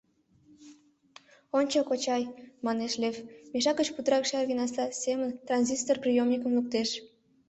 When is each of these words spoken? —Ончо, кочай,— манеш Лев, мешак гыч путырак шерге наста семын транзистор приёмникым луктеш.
—Ончо, 1.57 1.79
кочай,— 1.89 2.23
манеш 2.65 2.93
Лев, 3.01 3.17
мешак 3.51 3.75
гыч 3.79 3.87
путырак 3.93 4.23
шерге 4.29 4.55
наста 4.55 4.85
семын 5.03 5.29
транзистор 5.47 5.97
приёмникым 6.03 6.51
луктеш. 6.57 6.89